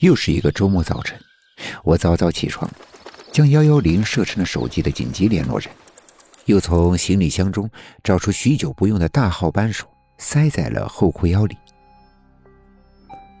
[0.00, 1.18] 又是一个周末早晨，
[1.82, 2.70] 我早早起床，
[3.32, 5.70] 将幺幺零设成了手机的紧急联络人，
[6.44, 7.70] 又从行李箱中
[8.04, 9.86] 找出许久不用的大号扳手，
[10.18, 11.56] 塞在了后裤腰里。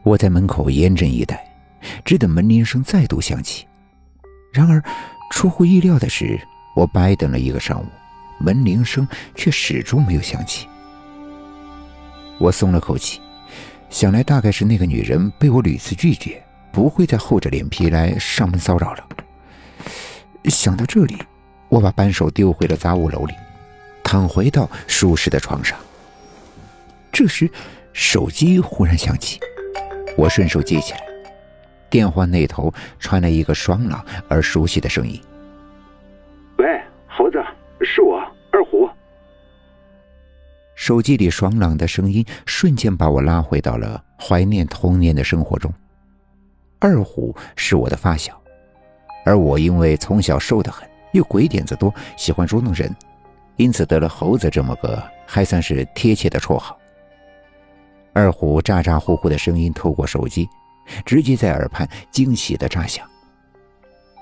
[0.02, 1.46] 我在门口严阵以待，
[2.06, 3.66] 只等门铃声再度响起。
[4.50, 4.82] 然而，
[5.30, 6.40] 出乎意料的是，
[6.74, 7.86] 我白等了一个上午，
[8.40, 10.66] 门铃声却始终没有响起。
[12.38, 13.20] 我松了口气，
[13.90, 16.42] 想来大概是那个女人被我屡次拒绝。
[16.76, 19.08] 不会再厚着脸皮来上门骚扰了。
[20.44, 21.16] 想到这里，
[21.70, 23.32] 我把扳手丢回了杂物楼里，
[24.04, 25.78] 躺回到舒适的床上。
[27.10, 27.50] 这时，
[27.94, 29.40] 手机忽然响起，
[30.18, 31.00] 我顺手接起来。
[31.88, 35.18] 电话那头传来一个爽朗而熟悉的声音
[36.58, 36.66] ：“喂，
[37.08, 37.42] 猴子，
[37.80, 38.18] 是我
[38.52, 38.86] 二虎。”
[40.76, 45.72] 手机里爽朗的声音瞬间把我拉回到了怀念童年的生活中。
[46.78, 48.40] 二虎是我的发小，
[49.24, 52.94] 而我因为从小瘦得很，又鬼点子多，喜欢捉弄人，
[53.56, 56.78] 因此得了“猴子”这么个还算是贴切的绰号。
[58.12, 60.48] 二虎咋咋呼呼的声音透过手机，
[61.04, 63.08] 直接在耳畔惊喜的炸响。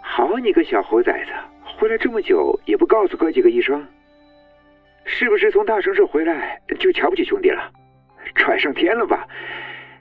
[0.00, 1.32] 好你个小猴崽子，
[1.78, 3.84] 回来这么久也不告诉哥几个一声，
[5.04, 7.70] 是不是从大城市回来就瞧不起兄弟了？
[8.34, 9.26] 拽上天了吧？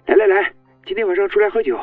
[0.06, 0.52] 来来来，
[0.86, 1.80] 今天晚上出来喝酒。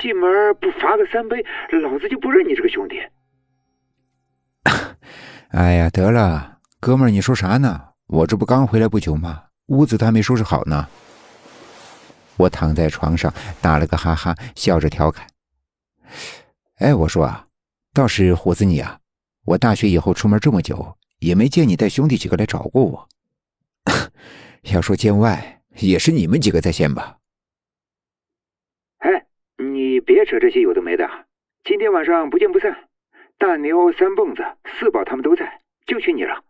[0.00, 1.44] 进门不罚个三杯，
[1.82, 2.96] 老子就不认你这个兄弟。
[5.50, 7.88] 哎呀，得了，哥们儿，你说啥呢？
[8.06, 9.44] 我这不刚回来不久吗？
[9.66, 10.88] 屋子都还没收拾好呢。
[12.36, 15.26] 我躺在床上打了个哈哈，笑着调侃
[16.80, 17.46] ：“哎，我说啊，
[17.92, 18.98] 倒是虎子你啊，
[19.44, 23.08] 我大学以后出门这么久，也没见你带兄弟几个来找过我。
[24.72, 27.18] 要说见外，也是你们几个在先吧。”
[30.02, 31.08] 你别扯这些有的没的，
[31.62, 32.88] 今天晚上不见不散。
[33.38, 36.42] 大牛、三蹦子、四宝他们都在，就缺你了。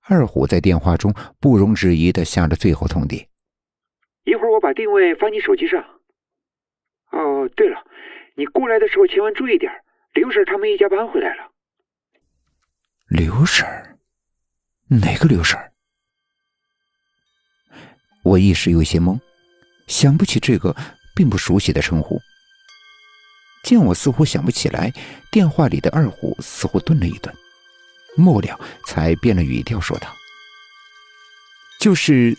[0.00, 3.28] 二虎在电话中不容置疑的下了最后通牒。
[4.24, 5.84] 一会儿我把定位发你手机上。
[7.10, 7.84] 哦，对了，
[8.34, 9.70] 你过来的时候千万注意点，
[10.14, 11.50] 刘婶他们一家搬回来了。
[13.10, 13.66] 刘婶？
[14.88, 15.60] 哪个刘婶？
[18.22, 19.20] 我一时有些懵，
[19.86, 20.74] 想不起这个
[21.14, 22.18] 并不熟悉的称呼。
[23.64, 24.92] 见我似乎想不起来，
[25.30, 27.34] 电话里的二虎似乎顿了一顿，
[28.14, 30.06] 末了才变了语调说道
[31.80, 32.36] ：“就是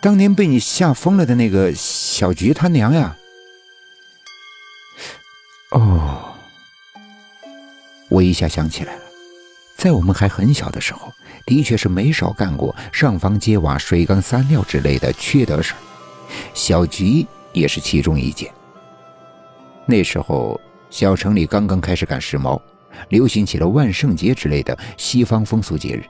[0.00, 3.16] 当年被你吓疯了的那个小菊他娘呀。”
[5.70, 6.34] 哦，
[8.08, 9.02] 我一下想起来了，
[9.76, 11.12] 在我们还很小的时候，
[11.46, 15.74] 的确是没少干过上房揭瓦、水缸撒尿之类的缺德事，
[16.54, 18.52] 小菊也是其中一件。
[19.88, 20.60] 那时候，
[20.90, 22.60] 小城里刚刚开始赶时髦，
[23.08, 26.04] 流行起了万圣节之类的西方风俗节日。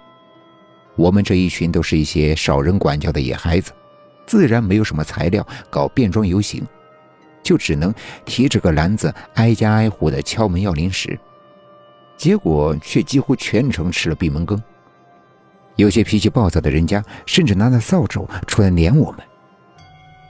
[0.97, 3.72] 我们这一群都是一些少人管教的野孩子，
[4.25, 6.66] 自然没有什么材料搞变装游行，
[7.42, 7.94] 就只能
[8.25, 11.19] 提着个篮子挨家挨户的敲门要零食，
[12.16, 14.60] 结果却几乎全程吃了闭门羹。
[15.75, 19.20] 有些脾气暴躁的人家甚至拿着扫帚出来撵我们，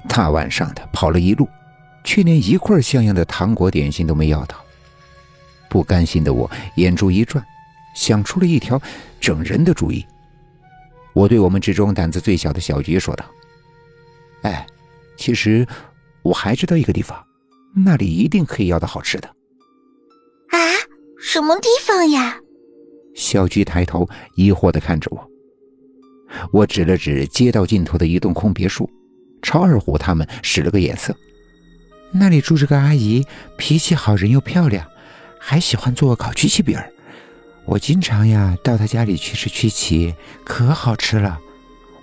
[0.09, 1.49] 大晚上的跑了一路。
[2.07, 4.57] 却连一块像样的糖果点心都没要到，
[5.69, 7.45] 不甘心的我眼珠一转，
[7.97, 8.81] 想出了一条
[9.21, 10.07] 整人的主意。
[11.13, 13.25] 我对我们之中胆子最小的小菊说道
[14.43, 14.65] ：“哎，
[15.19, 15.67] 其实
[16.23, 17.23] 我还知道一个地方，
[17.75, 19.29] 那里一定可以要到好吃的。”
[20.51, 20.57] 啊，
[21.21, 22.39] 什么地方呀？
[23.17, 25.31] 小菊抬头疑惑的看着我。
[26.53, 28.89] 我指了指街道尽头的一栋空别墅，
[29.43, 31.17] 朝二虎他们使了个眼色。
[32.13, 33.27] 那里住着个阿姨，
[33.59, 34.87] 脾气好，人又漂亮，
[35.39, 36.93] 还喜欢做烤曲奇饼儿。
[37.65, 41.39] 我经常呀到她家里去吃曲奇，可好吃了。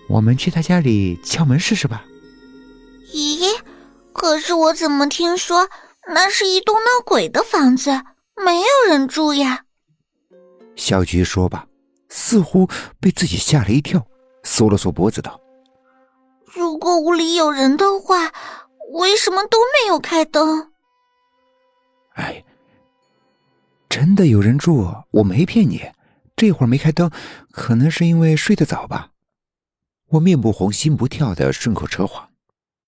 [0.10, 2.06] 我们去她家里敲门试试吧。
[3.14, 3.48] 咦，
[4.12, 5.70] 可是我怎么听说
[6.14, 7.90] 那是一栋闹鬼的房子，
[8.44, 9.64] 没有人住呀？
[10.76, 11.66] 小菊说吧，
[12.10, 12.68] 似乎
[13.00, 14.06] 被自己吓了一跳，
[14.44, 15.40] 缩了缩脖子道
[16.54, 18.32] ：“如果屋里有人的话。”
[18.94, 20.72] 为什么都没有开灯？
[22.14, 22.44] 哎，
[23.90, 25.82] 真的有人住，我没骗你。
[26.36, 27.10] 这会儿没开灯，
[27.52, 29.10] 可能是因为睡得早吧。
[30.10, 32.30] 我面不红心不跳的顺口扯谎。